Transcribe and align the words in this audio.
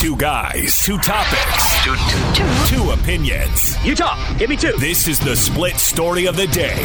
Two 0.00 0.16
guys, 0.16 0.80
two 0.80 0.96
topics, 0.96 1.84
two, 1.84 1.94
two, 1.94 2.32
two. 2.34 2.76
two 2.76 2.90
opinions. 2.92 3.76
Utah, 3.84 4.16
give 4.38 4.48
me 4.48 4.56
two. 4.56 4.72
This 4.78 5.06
is 5.06 5.20
the 5.20 5.36
split 5.36 5.76
story 5.76 6.24
of 6.24 6.38
the 6.38 6.46
day 6.46 6.82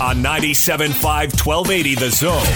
on 0.00 0.16
97.5 0.16 0.94
1280 1.04 1.94
The 1.94 2.10
Zone 2.10 2.46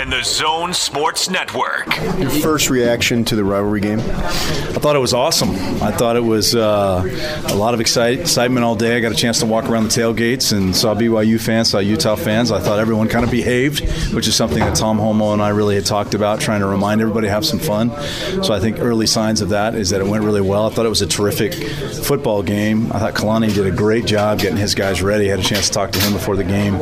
and 0.00 0.12
the 0.12 0.22
Zone 0.22 0.72
Sports 0.72 1.28
Network. 1.28 1.84
Your 2.16 2.30
first 2.30 2.70
reaction 2.70 3.24
to 3.24 3.34
the 3.34 3.42
rivalry 3.42 3.80
game? 3.80 3.98
I 3.98 4.78
thought 4.78 4.94
it 4.94 5.00
was 5.00 5.12
awesome. 5.12 5.50
I 5.82 5.90
thought 5.90 6.14
it 6.14 6.22
was 6.22 6.54
uh, 6.54 7.02
a 7.48 7.56
lot 7.56 7.74
of 7.74 7.80
excite- 7.80 8.20
excitement 8.20 8.62
all 8.64 8.76
day. 8.76 8.96
I 8.96 9.00
got 9.00 9.10
a 9.10 9.16
chance 9.16 9.40
to 9.40 9.46
walk 9.46 9.64
around 9.64 9.82
the 9.84 9.88
tailgates 10.00 10.56
and 10.56 10.74
saw 10.76 10.94
BYU 10.94 11.40
fans, 11.40 11.70
saw 11.70 11.80
Utah 11.80 12.14
fans. 12.14 12.52
I 12.52 12.60
thought 12.60 12.78
everyone 12.78 13.08
kind 13.08 13.24
of 13.24 13.32
behaved, 13.32 13.80
which 14.14 14.28
is 14.28 14.36
something 14.36 14.60
that 14.60 14.76
Tom 14.76 14.96
Holmoe 14.98 15.32
and 15.32 15.42
I 15.42 15.48
really 15.48 15.74
had 15.74 15.86
talked 15.86 16.14
about, 16.14 16.40
trying 16.40 16.60
to 16.60 16.66
remind 16.66 17.00
everybody 17.00 17.26
to 17.26 17.32
have 17.32 17.44
some 17.44 17.58
fun. 17.58 17.90
So 18.44 18.54
I 18.54 18.60
think 18.60 18.78
early 18.78 19.06
signs 19.08 19.23
of 19.40 19.48
that 19.50 19.74
is 19.74 19.90
that 19.90 20.00
it 20.00 20.06
went 20.06 20.24
really 20.24 20.40
well. 20.40 20.66
I 20.66 20.70
thought 20.70 20.86
it 20.86 20.90
was 20.90 21.02
a 21.02 21.06
terrific 21.06 21.54
football 21.54 22.42
game. 22.42 22.92
I 22.92 22.98
thought 22.98 23.14
Kalani 23.14 23.52
did 23.52 23.66
a 23.66 23.70
great 23.70 24.06
job 24.06 24.38
getting 24.38 24.56
his 24.56 24.74
guys 24.74 25.02
ready. 25.02 25.26
I 25.26 25.36
had 25.36 25.40
a 25.40 25.42
chance 25.42 25.68
to 25.68 25.74
talk 25.74 25.90
to 25.92 26.00
him 26.00 26.12
before 26.12 26.36
the 26.36 26.44
game. 26.44 26.78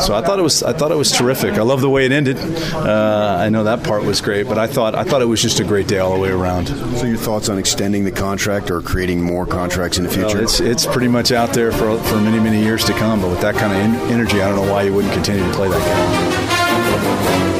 So 0.00 0.14
I 0.14 0.22
thought 0.22 0.38
it 0.38 0.42
was 0.42 0.62
I 0.62 0.72
thought 0.72 0.92
it 0.92 0.96
was 0.96 1.10
terrific. 1.10 1.54
I 1.54 1.62
love 1.62 1.80
the 1.80 1.90
way 1.90 2.06
it 2.06 2.12
ended. 2.12 2.38
Uh, 2.74 3.36
I 3.40 3.48
know 3.48 3.64
that 3.64 3.82
part 3.82 4.04
was 4.04 4.20
great, 4.20 4.46
but 4.46 4.58
I 4.58 4.66
thought 4.66 4.94
I 4.94 5.04
thought 5.04 5.22
it 5.22 5.26
was 5.26 5.42
just 5.42 5.60
a 5.60 5.64
great 5.64 5.88
day 5.88 5.98
all 5.98 6.14
the 6.14 6.20
way 6.20 6.30
around. 6.30 6.66
So 6.68 7.06
your 7.06 7.16
thoughts 7.16 7.48
on 7.48 7.58
extending 7.58 8.04
the 8.04 8.12
contract 8.12 8.70
or 8.70 8.80
creating 8.80 9.22
more 9.22 9.46
contracts 9.46 9.98
in 9.98 10.04
the 10.04 10.10
future? 10.10 10.26
Well, 10.34 10.42
it's 10.42 10.60
it's 10.60 10.86
pretty 10.86 11.08
much 11.08 11.32
out 11.32 11.52
there 11.52 11.72
for 11.72 11.98
for 12.04 12.16
many 12.16 12.40
many 12.40 12.62
years 12.62 12.84
to 12.84 12.92
come. 12.92 13.20
But 13.20 13.30
with 13.30 13.40
that 13.40 13.54
kind 13.54 13.72
of 13.72 14.10
energy, 14.10 14.42
I 14.42 14.48
don't 14.48 14.64
know 14.64 14.72
why 14.72 14.82
you 14.82 14.94
wouldn't 14.94 15.14
continue 15.14 15.44
to 15.44 15.52
play 15.54 15.68
that 15.68 17.54
game. 17.54 17.59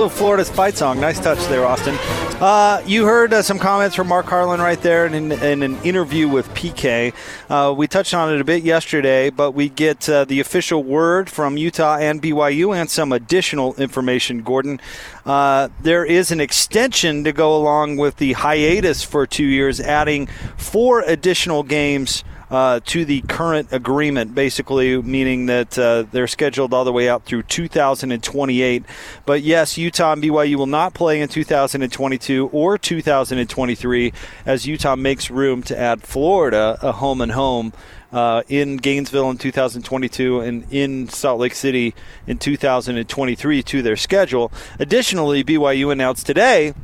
Little 0.00 0.16
Florida 0.16 0.42
fight 0.46 0.74
song. 0.78 0.98
Nice 0.98 1.20
touch 1.20 1.38
there, 1.48 1.66
Austin. 1.66 1.94
Uh, 2.40 2.82
you 2.86 3.04
heard 3.04 3.34
uh, 3.34 3.42
some 3.42 3.58
comments 3.58 3.94
from 3.94 4.08
Mark 4.08 4.24
Harlan 4.24 4.58
right 4.58 4.80
there 4.80 5.04
in, 5.04 5.30
in 5.30 5.62
an 5.62 5.76
interview 5.82 6.26
with 6.26 6.48
PK. 6.54 7.12
Uh, 7.50 7.74
we 7.74 7.86
touched 7.86 8.14
on 8.14 8.32
it 8.32 8.40
a 8.40 8.44
bit 8.44 8.62
yesterday, 8.62 9.28
but 9.28 9.50
we 9.50 9.68
get 9.68 10.08
uh, 10.08 10.24
the 10.24 10.40
official 10.40 10.82
word 10.82 11.28
from 11.28 11.58
Utah 11.58 11.98
and 11.98 12.22
BYU 12.22 12.74
and 12.74 12.88
some 12.88 13.12
additional 13.12 13.74
information, 13.74 14.40
Gordon. 14.40 14.80
Uh, 15.26 15.68
there 15.82 16.06
is 16.06 16.30
an 16.30 16.40
extension 16.40 17.22
to 17.24 17.32
go 17.34 17.54
along 17.54 17.98
with 17.98 18.16
the 18.16 18.32
hiatus 18.32 19.02
for 19.02 19.26
two 19.26 19.44
years, 19.44 19.80
adding 19.80 20.28
four 20.56 21.02
additional 21.02 21.62
games 21.62 22.24
uh, 22.50 22.80
to 22.86 23.04
the 23.04 23.20
current 23.22 23.68
agreement, 23.70 24.34
basically 24.34 25.00
meaning 25.00 25.46
that 25.46 25.78
uh, 25.78 26.04
they're 26.10 26.26
scheduled 26.26 26.74
all 26.74 26.84
the 26.84 26.92
way 26.92 27.08
out 27.08 27.24
through 27.24 27.44
2028. 27.44 28.84
But 29.24 29.42
yes, 29.42 29.78
Utah 29.78 30.12
and 30.12 30.22
BYU 30.22 30.56
will 30.56 30.66
not 30.66 30.94
play 30.94 31.20
in 31.20 31.28
2022 31.28 32.48
or 32.52 32.76
2023 32.76 34.12
as 34.44 34.66
Utah 34.66 34.96
makes 34.96 35.30
room 35.30 35.62
to 35.64 35.78
add 35.78 36.02
Florida 36.02 36.78
a 36.82 36.92
home 36.92 37.20
and 37.20 37.32
home. 37.32 37.72
Uh, 38.12 38.42
in 38.48 38.76
Gainesville 38.76 39.30
in 39.30 39.38
2022 39.38 40.40
and 40.40 40.66
in 40.72 41.08
Salt 41.08 41.38
Lake 41.38 41.54
City 41.54 41.94
in 42.26 42.38
2023 42.38 43.62
to 43.62 43.82
their 43.82 43.94
schedule. 43.94 44.50
Additionally, 44.80 45.44
BYU 45.44 45.92
announced 45.92 46.26
today 46.26 46.74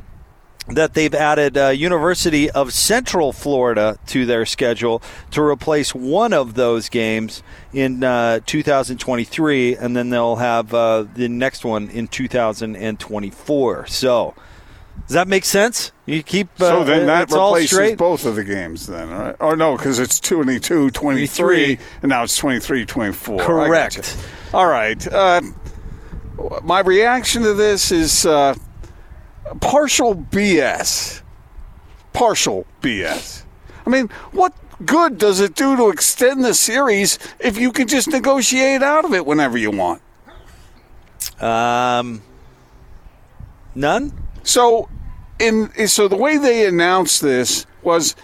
that 0.69 0.93
they've 0.93 1.13
added 1.13 1.57
uh, 1.57 1.69
University 1.69 2.49
of 2.49 2.73
Central 2.73 3.31
Florida 3.31 3.97
to 4.07 4.25
their 4.25 4.45
schedule 4.45 5.01
to 5.31 5.41
replace 5.41 5.95
one 5.95 6.33
of 6.33 6.55
those 6.55 6.89
games 6.89 7.41
in 7.73 8.03
uh, 8.03 8.39
2023, 8.45 9.75
and 9.75 9.95
then 9.95 10.09
they'll 10.09 10.37
have 10.37 10.73
uh, 10.73 11.05
the 11.15 11.27
next 11.27 11.63
one 11.63 11.89
in 11.89 12.07
2024. 12.07 13.87
So. 13.87 14.33
Does 15.05 15.13
that 15.13 15.27
make 15.27 15.45
sense? 15.45 15.91
You 16.07 16.23
keep 16.23 16.49
uh, 16.59 16.69
so 16.69 16.83
then 16.83 17.05
that 17.05 17.31
replaces 17.31 17.95
both 17.95 18.25
of 18.25 18.35
the 18.35 18.43
games 18.43 18.87
then, 18.87 19.09
right? 19.11 19.35
Or 19.39 19.55
no, 19.55 19.77
because 19.77 19.99
it's 19.99 20.19
22, 20.19 20.89
23, 20.89 21.77
and 22.01 22.09
now 22.09 22.23
it's 22.23 22.35
23, 22.35 22.85
24. 22.85 23.39
Correct. 23.39 24.17
All 24.53 24.65
right. 24.65 25.07
Uh, 25.07 25.41
my 26.63 26.79
reaction 26.79 27.43
to 27.43 27.53
this 27.53 27.91
is 27.91 28.25
uh, 28.25 28.55
partial 29.55 30.15
BS. 30.15 31.21
Partial 32.13 32.65
BS. 32.81 33.43
I 33.85 33.89
mean, 33.89 34.09
what 34.31 34.53
good 34.85 35.17
does 35.17 35.39
it 35.39 35.55
do 35.55 35.75
to 35.77 35.89
extend 35.89 36.43
the 36.43 36.53
series 36.53 37.19
if 37.39 37.57
you 37.57 37.71
can 37.71 37.87
just 37.87 38.09
negotiate 38.09 38.83
out 38.83 39.05
of 39.05 39.13
it 39.13 39.25
whenever 39.25 39.57
you 39.57 39.71
want? 39.71 40.01
Um, 41.39 42.21
none. 43.75 44.13
So, 44.43 44.89
in 45.39 45.87
so 45.87 46.07
the 46.07 46.15
way 46.15 46.37
they 46.37 46.65
announced 46.67 47.21
this 47.21 47.65
was 47.83 48.15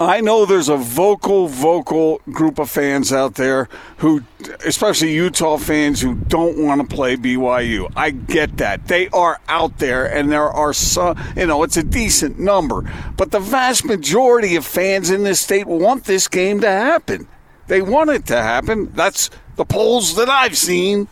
I 0.00 0.20
know 0.20 0.46
there's 0.46 0.68
a 0.68 0.76
vocal, 0.76 1.48
vocal 1.48 2.20
group 2.30 2.60
of 2.60 2.70
fans 2.70 3.12
out 3.12 3.34
there 3.34 3.68
who, 3.96 4.22
especially 4.64 5.12
Utah 5.12 5.56
fans, 5.56 6.00
who 6.00 6.14
don't 6.14 6.64
want 6.64 6.88
to 6.88 6.94
play 6.94 7.16
BYU. 7.16 7.90
I 7.96 8.10
get 8.10 8.58
that. 8.58 8.86
They 8.86 9.08
are 9.08 9.40
out 9.48 9.78
there, 9.78 10.06
and 10.06 10.30
there 10.30 10.48
are 10.48 10.72
some, 10.72 11.18
you 11.36 11.46
know, 11.46 11.64
it's 11.64 11.76
a 11.76 11.82
decent 11.82 12.38
number. 12.38 12.88
But 13.16 13.32
the 13.32 13.40
vast 13.40 13.84
majority 13.84 14.54
of 14.54 14.64
fans 14.64 15.10
in 15.10 15.24
this 15.24 15.40
state 15.40 15.66
want 15.66 16.04
this 16.04 16.28
game 16.28 16.60
to 16.60 16.70
happen. 16.70 17.26
They 17.66 17.82
want 17.82 18.10
it 18.10 18.24
to 18.26 18.36
happen. 18.36 18.92
That's 18.92 19.30
the 19.56 19.64
polls 19.64 20.14
that 20.14 20.28
I've 20.28 20.56
seen. 20.56 21.08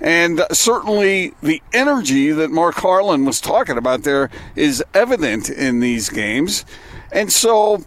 And 0.00 0.44
certainly 0.52 1.34
the 1.42 1.60
energy 1.72 2.30
that 2.30 2.52
Mark 2.52 2.76
Harlan 2.76 3.24
was 3.24 3.40
talking 3.40 3.78
about 3.78 4.04
there 4.04 4.30
is 4.54 4.82
evident 4.94 5.50
in 5.50 5.80
these 5.80 6.08
games. 6.08 6.64
And 7.12 7.30
so 7.32 7.84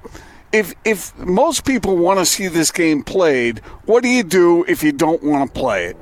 if 0.56 0.74
if 0.86 1.18
most 1.18 1.66
people 1.66 1.98
want 1.98 2.20
to 2.20 2.26
see 2.26 2.48
this 2.48 2.72
game 2.72 3.04
played, 3.04 3.60
what 3.86 4.04
do 4.04 4.10
you 4.10 4.24
do 4.24 4.64
if 4.70 4.84
you 4.84 4.94
don't 4.94 5.22
want 5.22 5.54
to 5.54 5.60
play 5.60 5.88
it? 5.88 5.98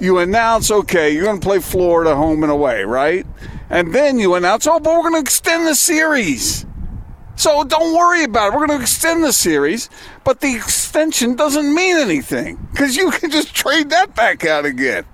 You 0.00 0.18
announce, 0.18 0.70
okay, 0.70 1.10
you're 1.10 1.24
going 1.24 1.38
to 1.38 1.46
play 1.46 1.60
Florida 1.60 2.16
home 2.16 2.42
and 2.42 2.50
away, 2.50 2.82
right? 2.84 3.26
And 3.68 3.94
then 3.94 4.18
you 4.18 4.34
announce, 4.34 4.66
oh, 4.66 4.80
but 4.80 4.92
we're 4.94 5.10
going 5.10 5.14
to 5.14 5.20
extend 5.20 5.66
the 5.66 5.74
series. 5.74 6.66
So 7.36 7.62
don't 7.64 7.94
worry 7.94 8.24
about 8.24 8.48
it. 8.48 8.56
We're 8.56 8.66
going 8.66 8.78
to 8.78 8.82
extend 8.82 9.22
the 9.22 9.32
series, 9.32 9.90
but 10.24 10.40
the 10.40 10.54
extension 10.56 11.36
doesn't 11.36 11.74
mean 11.74 11.98
anything 11.98 12.66
because 12.72 12.96
you 12.96 13.10
can 13.12 13.30
just 13.30 13.54
trade 13.54 13.90
that 13.90 14.14
back 14.14 14.46
out 14.46 14.64
again. 14.64 15.04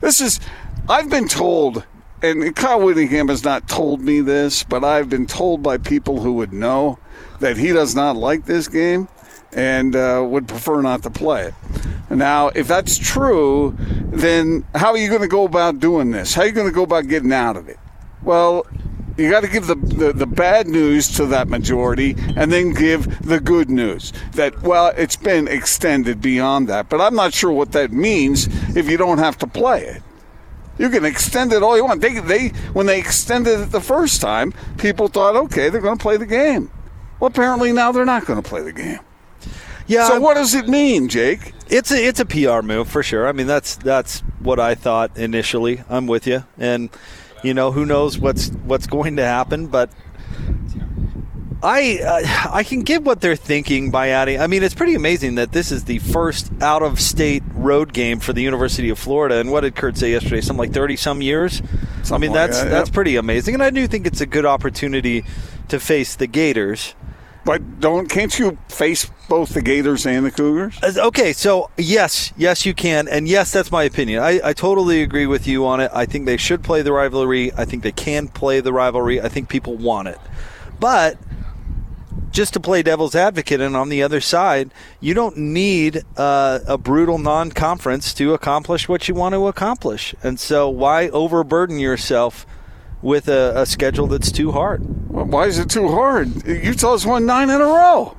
This 0.00 0.20
is, 0.20 0.40
I've 0.88 1.10
been 1.10 1.28
told, 1.28 1.84
and 2.22 2.56
Kyle 2.56 2.80
Whittingham 2.80 3.28
has 3.28 3.44
not 3.44 3.68
told 3.68 4.00
me 4.00 4.20
this, 4.20 4.62
but 4.62 4.82
I've 4.82 5.10
been 5.10 5.26
told 5.26 5.62
by 5.62 5.76
people 5.76 6.22
who 6.22 6.32
would 6.34 6.52
know 6.52 6.98
that 7.40 7.56
he 7.56 7.72
does 7.72 7.94
not 7.94 8.16
like 8.16 8.44
this 8.44 8.68
game 8.68 9.08
and 9.52 9.96
uh, 9.96 10.24
would 10.26 10.48
prefer 10.48 10.82
not 10.82 11.02
to 11.02 11.10
play 11.10 11.46
it. 11.46 11.54
Now, 12.10 12.48
if 12.48 12.68
that's 12.68 12.96
true, 12.98 13.74
then 13.78 14.64
how 14.74 14.92
are 14.92 14.98
you 14.98 15.08
going 15.08 15.22
to 15.22 15.28
go 15.28 15.44
about 15.44 15.80
doing 15.80 16.10
this? 16.10 16.34
How 16.34 16.42
are 16.42 16.46
you 16.46 16.52
going 16.52 16.68
to 16.68 16.72
go 16.72 16.84
about 16.84 17.08
getting 17.08 17.32
out 17.32 17.56
of 17.56 17.68
it? 17.68 17.78
Well, 18.22 18.66
you 19.16 19.30
got 19.30 19.40
to 19.40 19.48
give 19.48 19.66
the, 19.66 19.74
the, 19.74 20.12
the, 20.12 20.26
bad 20.26 20.68
news 20.68 21.08
to 21.16 21.26
that 21.26 21.48
majority 21.48 22.14
and 22.36 22.52
then 22.52 22.74
give 22.74 23.26
the 23.26 23.40
good 23.40 23.70
news 23.70 24.12
that, 24.32 24.60
well, 24.62 24.92
it's 24.96 25.16
been 25.16 25.48
extended 25.48 26.20
beyond 26.20 26.68
that. 26.68 26.88
But 26.88 27.00
I'm 27.00 27.14
not 27.14 27.32
sure 27.32 27.50
what 27.50 27.72
that 27.72 27.92
means 27.92 28.46
if 28.76 28.90
you 28.90 28.96
don't 28.98 29.18
have 29.18 29.38
to 29.38 29.46
play 29.46 29.84
it. 29.84 30.02
You 30.78 30.90
can 30.90 31.06
extend 31.06 31.54
it 31.54 31.62
all 31.62 31.76
you 31.76 31.84
want. 31.84 32.02
They, 32.02 32.20
they, 32.20 32.48
when 32.74 32.84
they 32.84 32.98
extended 32.98 33.60
it 33.60 33.70
the 33.70 33.80
first 33.80 34.20
time, 34.20 34.52
people 34.76 35.08
thought, 35.08 35.34
okay, 35.34 35.70
they're 35.70 35.80
going 35.80 35.96
to 35.96 36.02
play 36.02 36.18
the 36.18 36.26
game. 36.26 36.70
Well, 37.20 37.28
apparently 37.28 37.72
now 37.72 37.92
they're 37.92 38.04
not 38.04 38.26
going 38.26 38.42
to 38.42 38.48
play 38.48 38.62
the 38.62 38.72
game. 38.72 39.00
Yeah. 39.86 40.08
So 40.08 40.20
what 40.20 40.34
does 40.34 40.54
it 40.54 40.68
mean, 40.68 41.08
Jake? 41.08 41.52
It's 41.68 41.90
a 41.90 42.04
it's 42.04 42.20
a 42.20 42.26
PR 42.26 42.62
move 42.62 42.88
for 42.88 43.02
sure. 43.02 43.28
I 43.28 43.32
mean, 43.32 43.46
that's 43.46 43.76
that's 43.76 44.20
what 44.40 44.58
I 44.58 44.74
thought 44.74 45.16
initially. 45.16 45.82
I'm 45.88 46.06
with 46.06 46.26
you, 46.26 46.44
and 46.58 46.90
you 47.42 47.54
know 47.54 47.72
who 47.72 47.86
knows 47.86 48.18
what's 48.18 48.48
what's 48.48 48.86
going 48.86 49.16
to 49.16 49.24
happen, 49.24 49.66
but. 49.68 49.90
I 51.62 51.98
uh, 52.00 52.50
I 52.52 52.64
can 52.64 52.82
get 52.82 53.02
what 53.02 53.22
they're 53.22 53.34
thinking 53.34 53.90
by 53.90 54.10
adding. 54.10 54.38
I 54.38 54.46
mean, 54.46 54.62
it's 54.62 54.74
pretty 54.74 54.94
amazing 54.94 55.36
that 55.36 55.52
this 55.52 55.72
is 55.72 55.84
the 55.84 55.98
first 56.00 56.52
out 56.60 56.82
of 56.82 57.00
state 57.00 57.42
road 57.54 57.94
game 57.94 58.20
for 58.20 58.34
the 58.34 58.42
University 58.42 58.90
of 58.90 58.98
Florida. 58.98 59.36
And 59.36 59.50
what 59.50 59.62
did 59.62 59.74
Kurt 59.74 59.96
say 59.96 60.10
yesterday? 60.10 60.42
Something 60.42 60.58
like 60.58 60.74
thirty 60.74 60.96
some 60.96 61.22
years. 61.22 61.62
Something 62.02 62.14
I 62.14 62.18
mean, 62.18 62.32
that's 62.34 62.58
like 62.58 62.68
that, 62.68 62.70
that's 62.70 62.90
pretty 62.90 63.16
amazing. 63.16 63.54
And 63.54 63.62
I 63.62 63.70
do 63.70 63.86
think 63.88 64.06
it's 64.06 64.20
a 64.20 64.26
good 64.26 64.44
opportunity 64.44 65.24
to 65.68 65.80
face 65.80 66.14
the 66.14 66.26
Gators. 66.26 66.94
But 67.46 67.78
don't 67.78 68.10
can't 68.10 68.36
you 68.40 68.58
face 68.68 69.08
both 69.28 69.50
the 69.50 69.62
Gators 69.62 70.04
and 70.04 70.26
the 70.26 70.32
Cougars? 70.32 70.80
Okay, 70.82 71.32
so 71.32 71.70
yes, 71.78 72.32
yes 72.36 72.66
you 72.66 72.74
can, 72.74 73.06
and 73.06 73.28
yes, 73.28 73.52
that's 73.52 73.70
my 73.70 73.84
opinion. 73.84 74.20
I, 74.20 74.40
I 74.42 74.52
totally 74.52 75.00
agree 75.00 75.26
with 75.26 75.46
you 75.46 75.64
on 75.64 75.78
it. 75.78 75.88
I 75.94 76.06
think 76.06 76.26
they 76.26 76.38
should 76.38 76.64
play 76.64 76.82
the 76.82 76.92
rivalry. 76.92 77.52
I 77.52 77.64
think 77.64 77.84
they 77.84 77.92
can 77.92 78.26
play 78.26 78.58
the 78.58 78.72
rivalry. 78.72 79.20
I 79.20 79.28
think 79.28 79.48
people 79.48 79.76
want 79.76 80.08
it, 80.08 80.18
but 80.80 81.18
just 82.32 82.52
to 82.54 82.60
play 82.60 82.82
devil's 82.82 83.14
advocate, 83.14 83.60
and 83.60 83.76
on 83.76 83.90
the 83.90 84.02
other 84.02 84.20
side, 84.20 84.74
you 85.00 85.14
don't 85.14 85.36
need 85.36 86.02
uh, 86.16 86.58
a 86.66 86.76
brutal 86.76 87.16
non-conference 87.16 88.12
to 88.14 88.34
accomplish 88.34 88.88
what 88.88 89.06
you 89.06 89.14
want 89.14 89.34
to 89.34 89.46
accomplish. 89.46 90.16
And 90.20 90.40
so, 90.40 90.68
why 90.68 91.08
overburden 91.10 91.78
yourself 91.78 92.44
with 93.06 93.28
a, 93.28 93.52
a 93.60 93.64
schedule 93.66 94.06
that's 94.08 94.32
too 94.32 94.50
hard? 94.52 94.80
Why 95.10 95.46
is 95.46 95.58
it 95.58 95.70
too 95.70 95.88
hard? 95.88 96.46
Utah's 96.46 97.06
won 97.06 97.24
nine 97.24 97.48
in 97.48 97.60
a 97.60 97.64
row. 97.64 98.16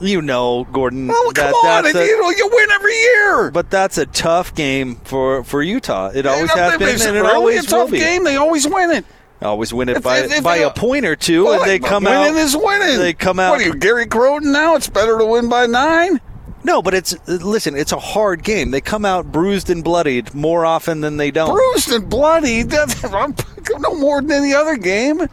You 0.00 0.22
know, 0.22 0.64
Gordon. 0.72 1.10
Oh, 1.12 1.32
that, 1.34 1.52
come 1.52 1.54
on! 1.54 1.82
that's 1.82 1.96
and 1.96 2.04
a- 2.04 2.06
you, 2.06 2.20
know, 2.20 2.30
you 2.30 2.48
win 2.52 2.70
every 2.70 2.94
year. 2.96 3.50
but 3.50 3.68
that's 3.68 3.98
a 3.98 4.06
tough 4.06 4.54
game 4.54 4.94
for, 4.96 5.42
for 5.42 5.60
Utah. 5.60 6.12
It 6.14 6.24
always 6.24 6.52
has 6.52 6.78
been, 6.78 6.88
and 6.90 7.16
it 7.16 7.20
really 7.20 7.28
always 7.34 7.64
a 7.64 7.68
tough 7.68 7.90
game. 7.90 8.22
They 8.22 8.36
always 8.36 8.66
win 8.68 8.92
it. 8.92 9.04
Always 9.42 9.74
win 9.74 9.88
it 9.88 9.96
If- 9.98 10.02
by, 10.04 10.18
if- 10.20 10.32
if 10.32 10.44
by 10.44 10.58
a 10.58 10.70
point 10.70 11.04
or 11.04 11.16
two, 11.16 11.44
Well, 11.44 11.62
and 11.62 11.68
they 11.68 11.80
come 11.80 12.04
winning 12.04 12.16
out. 12.16 12.22
Winning 12.28 12.42
is 12.42 12.56
winning. 12.56 12.98
They 12.98 13.12
come 13.12 13.40
out. 13.40 13.50
What 13.50 13.60
are 13.60 13.64
you, 13.64 13.74
Gary 13.74 14.06
Crowton? 14.06 14.52
Now 14.52 14.76
it's 14.76 14.88
better 14.88 15.18
to 15.18 15.26
win 15.26 15.48
by 15.48 15.66
nine. 15.66 16.20
No, 16.64 16.82
but 16.82 16.94
it's 16.94 17.16
listen. 17.28 17.76
It's 17.76 17.92
a 17.92 17.98
hard 17.98 18.42
game. 18.44 18.70
They 18.72 18.80
come 18.80 19.04
out 19.04 19.30
bruised 19.32 19.70
and 19.70 19.82
bloodied 19.82 20.34
more 20.34 20.64
often 20.66 21.00
than 21.00 21.16
they 21.16 21.30
don't. 21.30 21.52
Bruised 21.54 21.90
and 21.92 22.08
bloody. 22.08 22.62
No 23.78 23.94
more 23.94 24.20
than 24.20 24.30
any 24.32 24.54
other 24.54 24.76
game. 24.76 25.26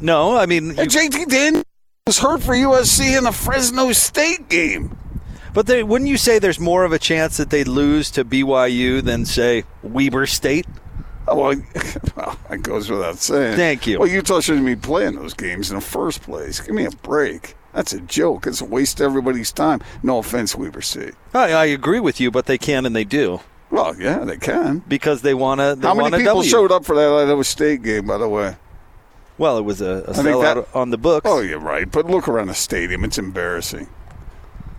No, 0.00 0.36
I 0.36 0.46
mean, 0.46 0.70
uh, 0.70 0.74
you- 0.74 0.80
And 0.80 0.90
JT 0.90 1.24
Daniels 1.28 1.64
was 2.06 2.18
hurt 2.18 2.42
for 2.42 2.54
USC 2.54 3.16
in 3.16 3.24
the 3.24 3.32
Fresno 3.32 3.92
State 3.92 4.48
game. 4.48 4.96
but 5.54 5.66
they, 5.66 5.82
wouldn't 5.82 6.10
you 6.10 6.16
say 6.16 6.38
there's 6.38 6.58
more 6.60 6.84
of 6.84 6.92
a 6.92 6.98
chance 6.98 7.36
that 7.36 7.50
they 7.50 7.62
lose 7.64 8.10
to 8.12 8.24
BYU 8.24 9.02
than 9.02 9.24
say 9.24 9.64
Weber 9.82 10.26
State? 10.26 10.66
Oh, 11.28 11.36
well, 11.36 11.62
well, 12.16 12.38
that 12.50 12.62
goes 12.62 12.90
without 12.90 13.18
saying. 13.18 13.56
Thank 13.56 13.86
you. 13.86 13.98
Well, 14.00 14.08
Utah 14.08 14.40
shouldn't 14.40 14.66
be 14.66 14.74
playing 14.76 15.14
those 15.14 15.34
games 15.34 15.70
in 15.70 15.76
the 15.76 15.80
first 15.82 16.22
place. 16.22 16.58
Give 16.60 16.74
me 16.74 16.84
a 16.84 16.90
break. 16.90 17.54
That's 17.72 17.92
a 17.92 18.00
joke. 18.00 18.46
It's 18.46 18.60
a 18.60 18.64
waste 18.64 19.00
of 19.00 19.06
everybody's 19.06 19.52
time. 19.52 19.80
No 20.02 20.18
offense, 20.18 20.56
Weber 20.56 20.82
State. 20.82 21.14
I, 21.32 21.52
I 21.52 21.64
agree 21.66 22.00
with 22.00 22.20
you, 22.20 22.30
but 22.30 22.46
they 22.46 22.58
can 22.58 22.84
and 22.84 22.94
they 22.96 23.04
do 23.04 23.40
Well, 23.72 23.98
yeah, 23.98 24.18
they 24.24 24.36
can. 24.36 24.80
because 24.86 25.22
they 25.22 25.32
want 25.34 25.58
to. 25.60 25.78
How 25.86 25.94
many 25.94 26.18
people 26.18 26.42
showed 26.42 26.70
up 26.70 26.84
for 26.84 26.94
that 26.94 27.10
Idaho 27.10 27.42
State 27.42 27.82
game, 27.82 28.06
by 28.06 28.18
the 28.18 28.28
way? 28.28 28.54
Well, 29.38 29.56
it 29.56 29.62
was 29.62 29.80
a, 29.80 30.04
a 30.06 30.12
sellout 30.12 30.66
that- 30.66 30.76
on 30.76 30.90
the 30.90 30.98
books. 30.98 31.26
Oh, 31.28 31.40
you're 31.40 31.58
right. 31.58 31.90
But 31.90 32.06
look 32.06 32.28
around 32.28 32.48
the 32.48 32.54
stadium. 32.54 33.02
It's 33.02 33.16
embarrassing. 33.18 33.88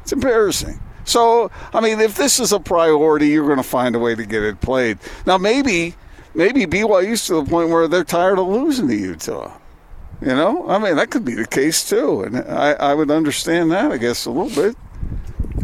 It's 0.03 0.13
embarrassing. 0.13 0.79
So, 1.05 1.49
I 1.73 1.81
mean, 1.81 1.99
if 1.99 2.15
this 2.15 2.39
is 2.39 2.53
a 2.53 2.59
priority, 2.59 3.27
you're 3.29 3.45
going 3.47 3.57
to 3.57 3.63
find 3.63 3.95
a 3.95 3.99
way 3.99 4.13
to 4.15 4.25
get 4.25 4.43
it 4.43 4.61
played. 4.61 4.99
Now, 5.25 5.37
maybe, 5.39 5.95
maybe 6.35 6.65
BYU's 6.67 7.25
to 7.25 7.43
the 7.43 7.49
point 7.49 7.69
where 7.71 7.87
they're 7.87 8.03
tired 8.05 8.37
of 8.39 8.47
losing 8.47 8.87
to 8.87 8.95
Utah. 8.95 9.51
You 10.21 10.27
know, 10.35 10.69
I 10.69 10.77
mean, 10.77 10.95
that 10.95 11.09
could 11.09 11.25
be 11.25 11.33
the 11.33 11.45
case 11.47 11.89
too, 11.89 12.21
and 12.23 12.37
I, 12.37 12.71
I 12.73 12.93
would 12.93 13.11
understand 13.11 13.71
that, 13.71 13.91
I 13.91 13.97
guess, 13.97 14.25
a 14.25 14.31
little 14.31 14.63
bit. 14.63 14.77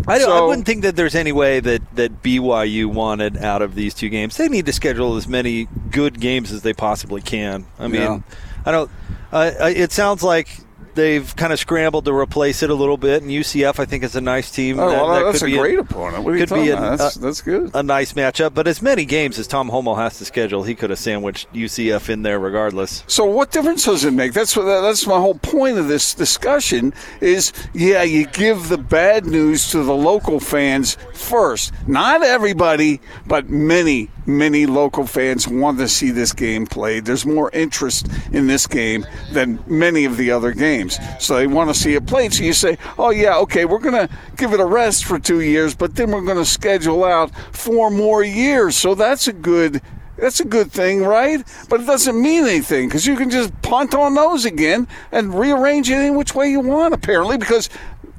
I, 0.09 0.17
don't- 0.19 0.31
I 0.31 0.41
wouldn't 0.45 0.65
think 0.65 0.81
that 0.83 0.95
there's 0.95 1.15
any 1.15 1.31
way 1.31 1.59
that, 1.59 1.81
that 1.95 2.21
BYU 2.23 2.85
wanted 2.87 3.37
out 3.37 3.61
of 3.61 3.75
these 3.75 3.93
two 3.93 4.09
games. 4.09 4.37
They 4.37 4.47
need 4.49 4.65
to 4.65 4.73
schedule 4.73 5.15
as 5.17 5.27
many 5.27 5.67
good 5.91 6.19
games 6.19 6.51
as 6.51 6.61
they 6.63 6.73
possibly 6.73 7.21
can. 7.21 7.65
I 7.77 7.87
mean, 7.87 8.01
Yeah. 8.01 8.19
I 8.65 8.71
don't. 8.71 8.91
Uh, 9.31 9.51
it 9.61 9.91
sounds 9.91 10.23
like 10.23 10.49
they've 10.95 11.35
kind 11.35 11.53
of 11.53 11.59
scrambled 11.59 12.05
to 12.05 12.13
replace 12.13 12.63
it 12.63 12.69
a 12.69 12.73
little 12.73 12.97
bit, 12.97 13.21
and 13.23 13.31
UCF 13.31 13.79
I 13.79 13.85
think 13.85 14.03
is 14.03 14.15
a 14.15 14.21
nice 14.21 14.51
team. 14.51 14.79
Oh, 14.79 14.89
that- 14.89 14.95
well, 15.03 15.07
that 15.15 15.23
that's 15.25 15.39
could 15.39 15.49
a 15.49 15.51
be 15.51 15.57
great 15.57 15.79
opponent. 15.79 16.23
What 16.23 16.37
could 16.37 16.49
be 16.49 16.69
about? 16.69 16.97
That's, 16.97 17.15
that's 17.15 17.41
good. 17.41 17.71
a 17.73 17.83
nice 17.83 18.13
matchup. 18.13 18.53
But 18.53 18.67
as 18.67 18.81
many 18.81 19.05
games 19.05 19.39
as 19.39 19.47
Tom 19.47 19.69
Holmoe 19.69 19.95
has 19.97 20.17
to 20.19 20.25
schedule, 20.25 20.63
he 20.63 20.75
could 20.75 20.89
have 20.89 20.99
sandwiched 20.99 21.51
UCF 21.53 22.09
in 22.09 22.23
there 22.23 22.39
regardless. 22.39 23.03
So 23.07 23.25
what 23.25 23.51
difference 23.51 23.85
does 23.85 24.03
it 24.05 24.11
make? 24.13 24.33
That's 24.33 24.55
what 24.55 24.63
that's 24.65 25.05
my 25.07 25.17
whole 25.19 25.35
point 25.35 25.77
of 25.77 25.87
this 25.87 26.13
discussion 26.13 26.93
is 27.21 27.53
yeah, 27.73 28.03
you 28.03 28.25
give 28.27 28.69
the 28.69 28.77
bad 28.77 29.25
news 29.25 29.69
to 29.71 29.83
the 29.83 29.95
local 29.95 30.39
fans 30.39 30.97
first. 31.13 31.73
Not 31.87 32.23
everybody, 32.23 32.99
but 33.27 33.49
many, 33.49 34.09
many 34.25 34.65
local 34.65 35.05
fans 35.05 35.47
want 35.47 35.77
to 35.79 35.87
see 35.87 36.11
this 36.11 36.33
game 36.33 36.65
played. 36.65 37.05
There's 37.05 37.25
more 37.25 37.49
interest 37.51 38.07
in 38.31 38.47
this 38.47 38.67
game 38.67 39.05
than 39.31 39.59
many 39.67 40.05
of 40.05 40.17
the 40.17 40.31
other 40.31 40.51
games. 40.51 40.78
So 40.87 41.35
they 41.35 41.47
want 41.47 41.69
to 41.69 41.73
see 41.73 41.95
it 41.95 42.05
played. 42.07 42.33
So 42.33 42.43
you 42.43 42.53
say, 42.53 42.77
"Oh 42.97 43.09
yeah, 43.09 43.37
okay, 43.39 43.65
we're 43.65 43.79
going 43.79 44.07
to 44.07 44.13
give 44.37 44.53
it 44.53 44.59
a 44.59 44.65
rest 44.65 45.03
for 45.03 45.19
2 45.19 45.41
years, 45.41 45.75
but 45.75 45.95
then 45.95 46.11
we're 46.11 46.21
going 46.21 46.37
to 46.37 46.45
schedule 46.45 47.03
out 47.03 47.31
four 47.51 47.91
more 47.91 48.23
years." 48.23 48.77
So 48.77 48.95
that's 48.95 49.27
a 49.27 49.33
good 49.33 49.81
that's 50.17 50.39
a 50.39 50.45
good 50.45 50.71
thing, 50.71 51.01
right? 51.01 51.43
But 51.69 51.81
it 51.81 51.85
doesn't 51.85 52.21
mean 52.21 52.45
anything 52.45 52.87
because 52.87 53.07
you 53.07 53.15
can 53.15 53.29
just 53.29 53.59
punt 53.61 53.93
on 53.93 54.13
those 54.13 54.45
again 54.45 54.87
and 55.11 55.37
rearrange 55.37 55.89
it 55.89 55.95
any 55.95 56.11
which 56.11 56.35
way 56.35 56.49
you 56.49 56.59
want, 56.59 56.93
apparently, 56.93 57.37
because 57.37 57.69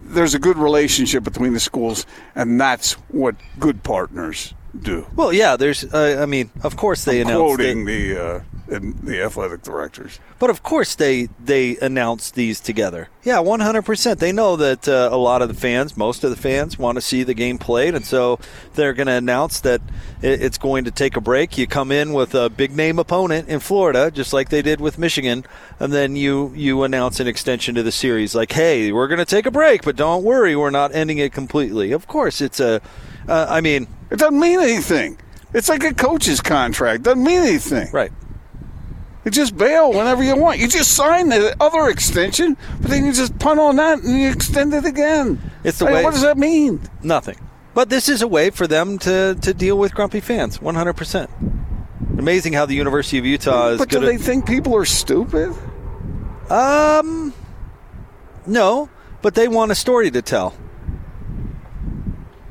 there's 0.03 0.35
a 0.35 0.39
good 0.39 0.57
relationship 0.57 1.23
between 1.23 1.53
the 1.53 1.61
schools, 1.61 2.07
and 2.35 2.61
that's 2.61 2.93
what 3.09 3.37
good 3.59 3.83
partners 3.83 4.55
do. 4.81 5.07
Well, 5.15 5.33
yeah, 5.33 5.57
there's. 5.57 5.85
Uh, 5.85 6.19
I 6.21 6.27
mean, 6.27 6.51
of 6.63 6.77
course 6.77 7.05
they 7.05 7.21
announced. 7.21 7.57
Quoting 7.57 7.85
the 7.85 8.17
uh, 8.17 8.41
and 8.71 8.99
the 9.03 9.23
athletic 9.23 9.63
directors. 9.63 10.19
But 10.39 10.51
of 10.51 10.63
course 10.63 10.95
they 10.95 11.29
they 11.45 11.77
announce 11.79 12.31
these 12.31 12.61
together. 12.61 13.09
Yeah, 13.23 13.41
one 13.41 13.61
hundred 13.61 13.83
percent. 13.83 14.21
They 14.21 14.33
know 14.33 14.57
that 14.57 14.89
uh, 14.89 15.09
a 15.13 15.17
lot 15.17 15.43
of 15.43 15.49
the 15.49 15.55
fans, 15.55 15.97
most 15.97 16.25
of 16.25 16.31
the 16.31 16.37
fans, 16.37 16.79
want 16.79 16.97
to 16.97 17.03
see 17.03 17.23
the 17.23 17.35
game 17.35 17.59
played, 17.59 17.95
and 17.95 18.05
so 18.05 18.39
they're 18.75 18.95
going 18.95 19.09
to 19.09 19.13
announce 19.13 19.61
that 19.61 19.83
it- 20.23 20.41
it's 20.43 20.57
going 20.59 20.85
to 20.85 20.91
take 20.91 21.17
a 21.17 21.21
break. 21.21 21.59
You 21.59 21.67
come 21.67 21.93
in 21.93 22.13
with 22.13 22.35
a 22.35 22.49
big 22.49 22.75
name 22.75 22.99
opponent 22.99 23.49
in 23.49 23.61
Florida, 23.61 24.11
just 24.11 24.33
like 24.33 24.49
they 24.49 24.63
did 24.63 24.81
with 24.81 24.99
Michigan, 24.99 25.45
and 25.79 25.93
then 25.93 26.17
you 26.17 26.53
you 26.57 26.83
announce 26.85 27.21
an 27.21 27.27
extension 27.29 27.75
to 27.75 27.83
the 27.83 27.93
series. 27.93 28.35
Like, 28.35 28.53
hey, 28.53 28.93
we're 28.93 29.09
going 29.09 29.19
to 29.19 29.25
take 29.27 29.47
a 29.47 29.51
break, 29.51 29.83
but 29.83 29.97
don't 29.97 30.25
worry, 30.25 30.57
we're 30.57 30.71
not 30.71 30.95
ending 30.95 31.19
it 31.19 31.33
completely. 31.33 31.93
Of 31.93 32.07
course, 32.07 32.41
it's 32.41 32.61
a. 32.61 32.81
Uh, 33.29 33.47
I 33.49 33.61
mean, 33.61 33.87
It 34.11 34.19
doesn't 34.19 34.41
mean 34.41 34.61
anything. 34.61 35.19
It's 35.53 35.69
like 35.69 35.85
a 35.85 35.93
coach's 35.93 36.41
contract. 36.41 37.03
Doesn't 37.03 37.23
mean 37.23 37.41
anything. 37.43 37.91
right. 37.93 38.11
You 39.25 39.31
just 39.31 39.57
bail 39.57 39.91
whenever 39.93 40.23
you 40.23 40.37
want. 40.37 40.61
You 40.61 40.69
just 40.69 40.93
sign 40.93 41.29
the 41.29 41.55
other 41.61 41.89
extension, 41.89 42.57
but 42.81 42.91
then 42.91 43.05
you 43.05 43.13
just 43.13 43.39
punt 43.39 43.61
on 43.61 43.77
that 43.77 44.03
and 44.03 44.19
you 44.19 44.31
extend 44.31 44.73
it 44.73 44.87
again. 44.87 45.39
It's 45.63 45.79
the 45.79 45.87
I 45.87 45.89
mean, 45.89 45.97
way- 45.97 46.05
What 46.05 46.13
does 46.15 46.23
that 46.23 46.39
mean? 46.39 46.81
Nothing. 47.03 47.37
But 47.75 47.91
this 47.91 48.09
is 48.09 48.23
a 48.23 48.29
way 48.29 48.51
for 48.51 48.67
them 48.67 48.99
to, 49.01 49.37
to 49.41 49.55
deal 49.55 49.79
with 49.79 49.95
grumpy 49.95 50.21
fans, 50.21 50.59
100%. 50.59 51.29
Amazing 52.19 52.53
how 52.55 52.67
the 52.67 52.75
University 52.75 53.19
of 53.19 53.27
Utah 53.27 53.69
is 53.69 53.79
But 53.79 53.89
do 53.89 54.01
they 54.01 54.17
think 54.17 54.47
people 54.47 54.75
are 54.77 54.85
stupid? 54.85 55.55
Um, 56.51 57.33
no, 58.47 58.89
but 59.23 59.35
they 59.35 59.49
want 59.49 59.71
a 59.71 59.75
story 59.75 60.11
to 60.11 60.21
tell. 60.23 60.55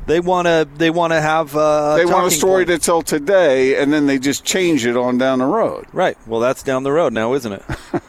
They 0.10 0.20
want 0.20 0.48
to. 0.48 0.68
They 0.76 0.90
want 0.90 1.14
to 1.14 1.22
have. 1.22 1.56
Uh, 1.56 1.96
they 1.96 2.06
want 2.06 2.26
a 2.26 2.32
story 2.32 2.66
point. 2.66 2.82
to 2.82 2.86
tell 2.86 3.02
today, 3.04 3.80
and 3.82 3.94
then 3.94 4.08
they 4.08 4.18
just 4.18 4.44
change 4.44 4.86
it 4.86 4.98
on 4.98 5.20
down 5.20 5.38
the 5.40 5.46
road. 5.46 5.86
Right. 5.94 6.18
Well, 6.28 6.40
that's 6.40 6.64
down 6.64 6.82
the 6.84 6.92
road 6.92 7.14
now, 7.14 7.34
isn't 7.36 7.54
it? 7.54 7.64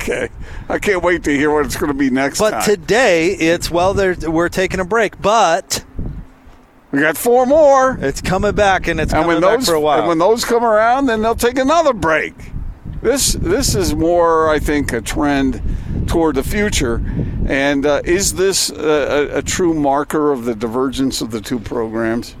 Okay, 0.00 0.28
I 0.68 0.78
can't 0.78 1.02
wait 1.02 1.24
to 1.24 1.30
hear 1.36 1.50
what 1.52 1.66
it's 1.66 1.76
going 1.76 1.90
to 1.90 1.98
be 1.98 2.08
next 2.08 2.38
But 2.38 2.50
time. 2.50 2.62
today 2.62 3.32
it's 3.32 3.70
well, 3.70 3.94
we're 3.94 4.48
taking 4.48 4.78
a 4.80 4.84
break, 4.84 5.20
but 5.20 5.84
we 6.92 7.00
got 7.00 7.16
four 7.16 7.46
more, 7.46 7.98
it's 8.00 8.20
coming 8.20 8.54
back, 8.54 8.86
and 8.86 9.00
it's 9.00 9.12
and 9.12 9.22
coming 9.24 9.36
when 9.36 9.42
back 9.42 9.58
those 9.58 9.66
for 9.66 9.74
a 9.74 9.80
while. 9.80 9.98
and 10.00 10.08
when 10.08 10.18
those 10.18 10.44
come 10.44 10.64
around, 10.64 11.06
then 11.06 11.20
they'll 11.22 11.34
take 11.34 11.58
another 11.58 11.92
break. 11.92 12.34
This 13.02 13.34
this 13.34 13.74
is 13.74 13.94
more, 13.94 14.48
I 14.48 14.58
think, 14.58 14.92
a 14.92 15.00
trend 15.00 15.62
toward 16.06 16.36
the 16.36 16.42
future. 16.42 17.02
And 17.46 17.86
uh, 17.86 18.02
is 18.04 18.34
this 18.34 18.70
a, 18.70 19.34
a, 19.34 19.38
a 19.38 19.42
true 19.42 19.74
marker 19.74 20.32
of 20.32 20.44
the 20.44 20.54
divergence 20.54 21.20
of 21.20 21.30
the 21.30 21.40
two 21.40 21.60
programs? 21.60 22.34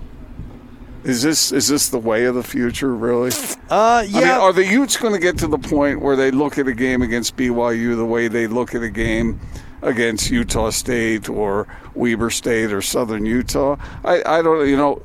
Is 1.04 1.22
this 1.22 1.52
is 1.52 1.68
this 1.68 1.88
the 1.88 1.98
way 1.98 2.24
of 2.24 2.34
the 2.34 2.42
future, 2.42 2.94
really? 2.94 3.30
uh, 3.70 4.04
yeah. 4.06 4.18
I 4.18 4.20
mean, 4.20 4.28
are 4.28 4.52
the 4.52 4.66
Utes 4.66 4.96
going 4.96 5.14
to 5.14 5.20
get 5.20 5.38
to 5.38 5.46
the 5.46 5.58
point 5.58 6.00
where 6.02 6.16
they 6.16 6.30
look 6.30 6.58
at 6.58 6.66
a 6.66 6.74
game 6.74 7.02
against 7.02 7.36
BYU 7.36 7.96
the 7.96 8.04
way 8.04 8.28
they 8.28 8.46
look 8.46 8.74
at 8.74 8.82
a 8.82 8.90
game 8.90 9.40
against 9.80 10.30
Utah 10.30 10.70
State 10.70 11.28
or 11.28 11.68
Weber 11.94 12.30
State 12.30 12.72
or 12.72 12.82
Southern 12.82 13.24
Utah? 13.24 13.76
I, 14.04 14.22
I 14.26 14.42
don't, 14.42 14.68
you 14.68 14.76
know, 14.76 15.00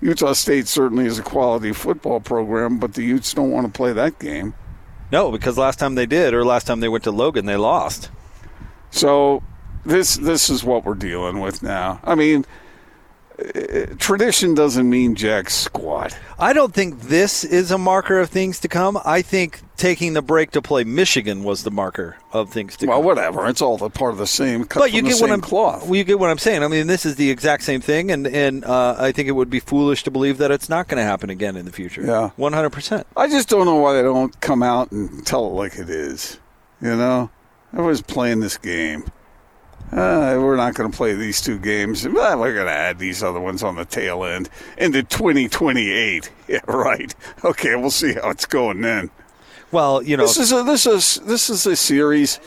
Utah 0.00 0.32
State 0.32 0.68
certainly 0.68 1.06
is 1.06 1.18
a 1.18 1.22
quality 1.22 1.72
football 1.72 2.20
program, 2.20 2.78
but 2.78 2.94
the 2.94 3.02
Utes 3.02 3.34
don't 3.34 3.50
want 3.50 3.66
to 3.66 3.72
play 3.72 3.92
that 3.92 4.18
game. 4.18 4.54
no, 5.12 5.30
because 5.30 5.56
last 5.58 5.78
time 5.78 5.94
they 5.94 6.06
did, 6.06 6.34
or 6.34 6.44
last 6.44 6.66
time 6.66 6.80
they 6.80 6.88
went 6.88 7.04
to 7.04 7.10
Logan, 7.10 7.46
they 7.46 7.56
lost. 7.56 8.10
So 8.90 9.42
this 9.84 10.16
this 10.16 10.50
is 10.50 10.64
what 10.64 10.84
we're 10.84 10.94
dealing 10.94 11.40
with 11.40 11.62
now. 11.62 12.00
I 12.04 12.14
mean. 12.14 12.44
Tradition 13.98 14.54
doesn't 14.54 14.88
mean 14.88 15.14
jack 15.14 15.50
squat. 15.50 16.16
I 16.38 16.52
don't 16.52 16.72
think 16.72 17.02
this 17.02 17.44
is 17.44 17.70
a 17.70 17.78
marker 17.78 18.18
of 18.18 18.30
things 18.30 18.60
to 18.60 18.68
come. 18.68 18.98
I 19.04 19.20
think 19.22 19.60
taking 19.76 20.14
the 20.14 20.22
break 20.22 20.52
to 20.52 20.62
play 20.62 20.84
Michigan 20.84 21.44
was 21.44 21.62
the 21.62 21.70
marker 21.70 22.16
of 22.32 22.50
things 22.50 22.76
to 22.78 22.86
Well, 22.86 22.96
come. 22.96 23.04
Well, 23.04 23.14
whatever. 23.14 23.46
It's 23.46 23.60
all 23.60 23.76
the 23.76 23.90
part 23.90 24.12
of 24.12 24.18
the 24.18 24.26
same. 24.26 24.64
Cut 24.64 24.80
But 24.80 24.92
you 24.92 25.02
get 25.02 25.20
what 25.20 25.30
I'm 25.30 25.40
cloth. 25.42 25.84
Well, 25.84 25.96
you 25.96 26.04
get 26.04 26.18
what 26.18 26.30
I'm 26.30 26.38
saying. 26.38 26.62
I 26.62 26.68
mean, 26.68 26.86
this 26.86 27.04
is 27.04 27.16
the 27.16 27.30
exact 27.30 27.62
same 27.64 27.80
thing, 27.80 28.10
and 28.10 28.26
and 28.26 28.64
uh, 28.64 28.96
I 28.98 29.12
think 29.12 29.28
it 29.28 29.32
would 29.32 29.50
be 29.50 29.60
foolish 29.60 30.02
to 30.04 30.10
believe 30.10 30.38
that 30.38 30.50
it's 30.50 30.68
not 30.68 30.88
going 30.88 30.98
to 30.98 31.04
happen 31.04 31.28
again 31.28 31.56
in 31.56 31.66
the 31.66 31.72
future. 31.72 32.02
Yeah. 32.02 32.30
one 32.36 32.52
hundred 32.54 32.70
percent. 32.70 33.06
I 33.16 33.28
just 33.28 33.48
don't 33.48 33.66
know 33.66 33.76
why 33.76 33.94
they 33.94 34.02
don't 34.02 34.38
come 34.40 34.62
out 34.62 34.92
and 34.92 35.26
tell 35.26 35.46
it 35.46 35.50
like 35.50 35.76
it 35.78 35.90
is. 35.90 36.38
You 36.80 36.96
know, 36.96 37.30
Everyone's 37.72 38.02
playing 38.02 38.40
this 38.40 38.56
game. 38.56 39.04
Uh, 39.92 40.36
we're 40.40 40.56
not 40.56 40.74
going 40.74 40.90
to 40.90 40.96
play 40.96 41.14
these 41.14 41.40
two 41.40 41.58
games. 41.58 42.06
Well, 42.06 42.40
we're 42.40 42.54
going 42.54 42.66
to 42.66 42.72
add 42.72 42.98
these 42.98 43.22
other 43.22 43.40
ones 43.40 43.62
on 43.62 43.76
the 43.76 43.84
tail 43.84 44.24
end 44.24 44.48
into 44.78 45.02
2028. 45.02 46.30
Yeah, 46.48 46.60
right. 46.68 47.12
Okay, 47.44 47.74
we'll 47.74 47.90
see 47.90 48.12
how 48.12 48.30
it's 48.30 48.46
going 48.46 48.80
then. 48.80 49.10
Well, 49.72 50.00
you 50.00 50.16
know, 50.16 50.22
This 50.22 50.38
is 50.38 50.52
a, 50.52 50.62
this 50.62 50.86
is 50.86 51.16
this 51.24 51.50
is 51.50 51.66
a 51.66 51.74
series 51.74 52.38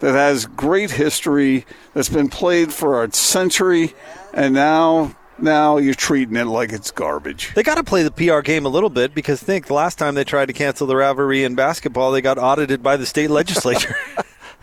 that 0.00 0.12
has 0.12 0.44
great 0.44 0.90
history 0.90 1.64
that's 1.94 2.10
been 2.10 2.28
played 2.28 2.70
for 2.70 3.02
a 3.02 3.10
century, 3.14 3.94
and 4.34 4.52
now 4.52 5.16
now 5.38 5.78
you're 5.78 5.94
treating 5.94 6.36
it 6.36 6.44
like 6.44 6.70
it's 6.70 6.90
garbage. 6.90 7.54
They 7.54 7.62
got 7.62 7.76
to 7.76 7.84
play 7.84 8.02
the 8.02 8.10
PR 8.10 8.40
game 8.40 8.66
a 8.66 8.68
little 8.68 8.90
bit 8.90 9.14
because 9.14 9.42
think 9.42 9.68
the 9.68 9.74
last 9.74 9.98
time 9.98 10.14
they 10.14 10.24
tried 10.24 10.46
to 10.46 10.52
cancel 10.52 10.86
the 10.86 10.96
rivalry 10.96 11.44
in 11.44 11.54
basketball, 11.54 12.12
they 12.12 12.20
got 12.20 12.36
audited 12.36 12.82
by 12.82 12.98
the 12.98 13.06
state 13.06 13.30
legislature. 13.30 13.96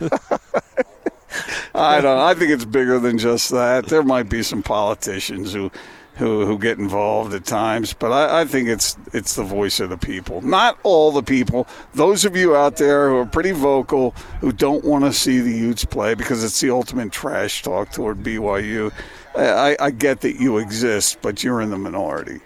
I 1.74 2.00
don't. 2.00 2.18
I 2.18 2.34
think 2.34 2.50
it's 2.50 2.64
bigger 2.64 2.98
than 2.98 3.18
just 3.18 3.50
that. 3.50 3.86
There 3.86 4.02
might 4.02 4.28
be 4.28 4.42
some 4.42 4.62
politicians 4.62 5.52
who. 5.52 5.70
Who, 6.18 6.46
who 6.46 6.60
get 6.60 6.78
involved 6.78 7.34
at 7.34 7.44
times, 7.44 7.92
but 7.92 8.12
I, 8.12 8.42
I 8.42 8.44
think 8.44 8.68
it's 8.68 8.96
it's 9.12 9.34
the 9.34 9.42
voice 9.42 9.80
of 9.80 9.90
the 9.90 9.98
people. 9.98 10.42
Not 10.42 10.78
all 10.84 11.10
the 11.10 11.24
people. 11.24 11.66
Those 11.92 12.24
of 12.24 12.36
you 12.36 12.54
out 12.54 12.76
there 12.76 13.08
who 13.08 13.16
are 13.16 13.26
pretty 13.26 13.50
vocal, 13.50 14.12
who 14.40 14.52
don't 14.52 14.84
want 14.84 15.02
to 15.02 15.12
see 15.12 15.40
the 15.40 15.50
Utes 15.50 15.84
play 15.84 16.14
because 16.14 16.44
it's 16.44 16.60
the 16.60 16.70
ultimate 16.70 17.10
trash 17.10 17.62
talk 17.62 17.90
toward 17.90 18.22
BYU. 18.22 18.92
I, 19.34 19.76
I 19.80 19.90
get 19.90 20.20
that 20.20 20.36
you 20.40 20.58
exist, 20.58 21.18
but 21.20 21.42
you're 21.42 21.60
in 21.60 21.70
the 21.70 21.78
minority. 21.78 22.40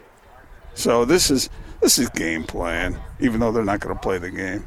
So 0.72 1.04
this 1.04 1.30
is 1.30 1.50
this 1.82 1.98
is 1.98 2.08
game 2.08 2.44
plan, 2.44 2.98
even 3.20 3.38
though 3.38 3.52
they're 3.52 3.64
not 3.64 3.80
going 3.80 3.94
to 3.94 4.00
play 4.00 4.16
the 4.16 4.30
game. 4.30 4.64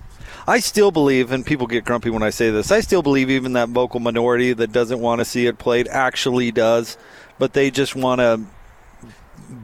I 0.47 0.59
still 0.59 0.91
believe, 0.91 1.31
and 1.31 1.45
people 1.45 1.67
get 1.67 1.85
grumpy 1.85 2.09
when 2.09 2.23
I 2.23 2.29
say 2.31 2.49
this, 2.49 2.71
I 2.71 2.79
still 2.81 3.01
believe 3.03 3.29
even 3.29 3.53
that 3.53 3.69
vocal 3.69 3.99
minority 3.99 4.53
that 4.53 4.71
doesn't 4.71 4.99
want 4.99 5.19
to 5.19 5.25
see 5.25 5.45
it 5.47 5.57
played 5.57 5.87
actually 5.87 6.51
does, 6.51 6.97
but 7.39 7.53
they 7.53 7.69
just 7.71 7.95
want 7.95 8.19
to 8.19 8.41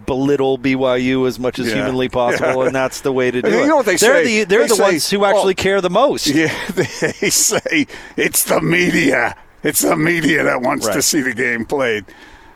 belittle 0.05 0.57
BYU 0.57 1.27
as 1.27 1.39
much 1.39 1.59
as 1.59 1.67
Yeah. 1.67 1.75
humanly 1.75 2.09
possible, 2.09 2.61
Yeah. 2.61 2.67
and 2.67 2.75
that's 2.75 3.01
the 3.01 3.11
way 3.11 3.31
to 3.31 3.41
do 3.41 3.49
You 3.49 3.63
it. 3.63 3.67
know 3.67 3.77
what 3.77 3.85
they 3.85 3.95
are 3.95 3.97
say? 3.97 4.23
the 4.25 4.43
they're 4.43 4.61
They 4.61 4.67
the 4.67 4.75
say, 4.75 4.83
ones 4.83 5.09
who 5.09 5.25
actually 5.25 5.53
oh, 5.53 5.61
care 5.61 5.81
the 5.81 5.89
most. 5.89 6.27
Yeah, 6.37 6.53
they 6.75 6.83
say 7.29 7.87
it's 8.15 8.43
the 8.43 8.61
media. 8.61 9.35
It's 9.63 9.81
the 9.81 9.95
media 9.95 10.43
that 10.43 10.61
wants 10.61 10.87
to 10.87 11.01
see 11.01 11.21
the 11.21 11.33
game 11.33 11.65
played. 11.65 12.05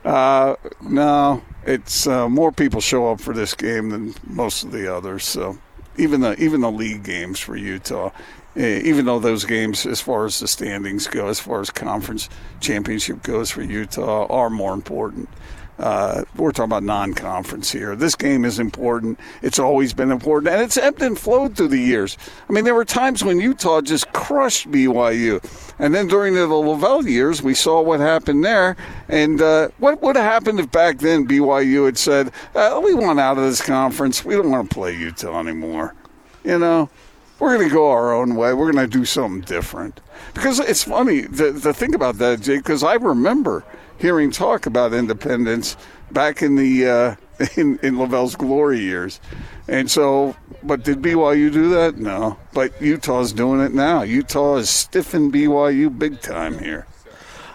Uh, 0.05 0.55
no, 0.81 1.41
it's 1.65 2.07
uh, 2.07 2.27
more 2.29 2.51
people 2.51 2.79
show 2.81 3.11
up 3.11 3.19
for 3.19 3.33
this 3.33 3.53
game 3.53 3.89
than 3.89 4.13
most 4.27 4.63
of 4.63 4.71
the 4.71 4.93
others. 4.93 5.25
So 5.25 5.57
even 5.98 6.21
the 6.21 6.41
even 6.41 6.62
the 6.62 6.71
league 6.71 7.03
games 7.03 7.39
for 7.39 7.55
Utah, 7.55 8.12
eh, 8.55 8.81
even 8.83 9.05
though 9.05 9.19
those 9.19 9.45
games, 9.45 9.86
as 9.86 10.01
far 10.01 10.25
as 10.25 10.39
the 10.39 10.48
standings 10.48 11.07
go, 11.07 11.27
as 11.27 11.39
far 11.39 11.62
as 11.62 11.69
conference 11.69 12.29
championship 12.60 13.24
goes 13.24 13.51
for 13.51 13.62
Utah, 13.62 14.25
are 14.27 14.50
more 14.50 14.74
important. 14.74 15.29
Uh, 15.81 16.23
we're 16.35 16.51
talking 16.51 16.65
about 16.65 16.83
non-conference 16.83 17.71
here. 17.71 17.95
This 17.95 18.13
game 18.13 18.45
is 18.45 18.59
important. 18.59 19.19
It's 19.41 19.57
always 19.57 19.93
been 19.93 20.11
important, 20.11 20.53
and 20.53 20.61
it's 20.61 20.77
ebbed 20.77 21.01
and 21.01 21.17
flowed 21.17 21.57
through 21.57 21.69
the 21.69 21.79
years. 21.79 22.19
I 22.47 22.53
mean, 22.53 22.65
there 22.65 22.75
were 22.75 22.85
times 22.85 23.23
when 23.23 23.39
Utah 23.39 23.81
just 23.81 24.13
crushed 24.13 24.69
BYU, 24.69 25.43
and 25.79 25.95
then 25.95 26.07
during 26.07 26.35
the 26.35 26.41
LaVell 26.41 27.09
years, 27.09 27.41
we 27.41 27.55
saw 27.55 27.81
what 27.81 28.00
happened 28.00 28.45
there. 28.45 28.77
And 29.09 29.41
uh, 29.41 29.69
what 29.79 30.03
would 30.03 30.15
have 30.15 30.25
happened 30.25 30.59
if 30.59 30.71
back 30.71 31.00
then 31.00 31.27
BYU 31.27 31.85
had 31.85 31.97
said, 31.97 32.31
uh, 32.53 32.79
"We 32.83 32.93
want 32.93 33.19
out 33.19 33.39
of 33.39 33.43
this 33.43 33.61
conference. 33.61 34.23
We 34.23 34.35
don't 34.35 34.51
want 34.51 34.69
to 34.69 34.73
play 34.73 34.95
Utah 34.95 35.39
anymore." 35.39 35.95
You 36.43 36.59
know, 36.59 36.91
we're 37.39 37.55
going 37.57 37.67
to 37.67 37.73
go 37.73 37.89
our 37.89 38.13
own 38.13 38.35
way. 38.35 38.53
We're 38.53 38.71
going 38.71 38.88
to 38.88 38.97
do 38.97 39.03
something 39.03 39.41
different. 39.41 40.00
Because 40.35 40.59
it's 40.59 40.83
funny 40.83 41.23
to, 41.23 41.59
to 41.59 41.73
think 41.73 41.95
about 41.95 42.19
that, 42.19 42.41
Jake, 42.41 42.59
because 42.59 42.83
I 42.83 42.93
remember 42.93 43.63
hearing 44.01 44.31
talk 44.31 44.65
about 44.65 44.93
independence 44.93 45.77
back 46.12 46.41
in 46.41 46.55
the 46.55 46.88
uh, 46.88 47.15
in, 47.55 47.79
in 47.79 47.96
LaVell's 47.96 48.36
glory 48.36 48.79
years. 48.79 49.22
And 49.67 49.89
so, 49.89 50.36
but 50.63 50.84
did 50.84 51.01
BYU 51.01 51.51
do 51.51 51.70
that? 51.70 51.98
No. 51.98 52.38
But 52.53 52.79
Utah's 52.81 53.31
doing 53.31 53.62
it 53.62 53.74
now. 53.74 54.01
Utah 54.01 54.58
is 54.58 54.70
stiffing 54.70 55.31
BYU 55.31 55.98
big 55.98 56.22
time 56.22 56.60
here. 56.60 56.88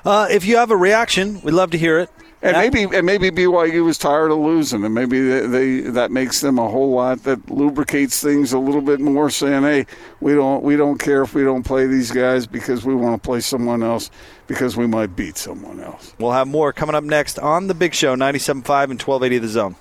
Uh, 0.04 0.28
if 0.30 0.44
you 0.44 0.56
have 0.56 0.70
a 0.70 0.76
reaction, 0.76 1.40
we'd 1.42 1.52
love 1.52 1.72
to 1.72 1.78
hear 1.78 1.98
it. 1.98 2.10
And 2.46 2.56
At- 2.56 2.72
maybe 2.72 2.96
and 2.96 3.04
maybe 3.06 3.30
BYU 3.30 3.84
was 3.84 3.98
tired 3.98 4.30
of 4.30 4.38
losing, 4.38 4.84
and 4.84 4.94
maybe 4.94 5.20
they, 5.20 5.46
they 5.46 5.80
that 5.90 6.10
makes 6.10 6.40
them 6.40 6.58
a 6.58 6.68
whole 6.68 6.92
lot 6.92 7.22
that 7.24 7.50
lubricates 7.50 8.20
things 8.22 8.52
a 8.52 8.58
little 8.58 8.80
bit 8.80 9.00
more, 9.00 9.30
saying, 9.30 9.62
"Hey, 9.62 9.86
we 10.20 10.34
don't 10.34 10.62
we 10.62 10.76
don't 10.76 10.98
care 10.98 11.22
if 11.22 11.34
we 11.34 11.44
don't 11.44 11.62
play 11.62 11.86
these 11.86 12.10
guys 12.10 12.46
because 12.46 12.84
we 12.84 12.94
want 12.94 13.22
to 13.22 13.26
play 13.26 13.40
someone 13.40 13.82
else 13.82 14.10
because 14.46 14.76
we 14.76 14.86
might 14.86 15.14
beat 15.16 15.36
someone 15.36 15.80
else." 15.80 16.14
We'll 16.18 16.32
have 16.32 16.48
more 16.48 16.72
coming 16.72 16.94
up 16.94 17.04
next 17.04 17.38
on 17.38 17.68
the 17.68 17.74
Big 17.74 17.94
Show, 17.94 18.14
97.5 18.16 18.90
and 18.90 19.00
1280 19.00 19.38
The 19.38 19.48
Zone. 19.48 19.76